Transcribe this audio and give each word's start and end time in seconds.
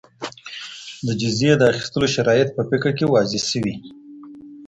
د 1.05 1.07
جزيې 1.21 1.53
د 1.57 1.61
اخيستلو 1.71 2.07
شرايط 2.15 2.49
په 2.57 2.61
فقه 2.69 2.89
کي 2.97 3.05
واضح 3.13 3.41
سوي. 3.51 3.75